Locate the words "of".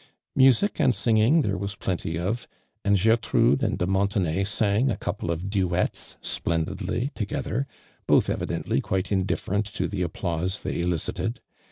2.17-2.47, 5.31-5.47